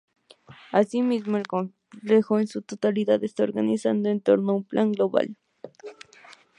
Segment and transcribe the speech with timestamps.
[0.71, 5.35] Asimismo, el complejo en su totalidad está organizado en torno a un plan global.